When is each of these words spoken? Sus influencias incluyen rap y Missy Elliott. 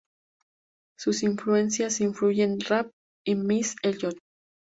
Sus 0.97 1.21
influencias 1.21 2.01
incluyen 2.01 2.59
rap 2.61 2.89
y 3.23 3.35
Missy 3.35 3.75
Elliott. 3.83 4.17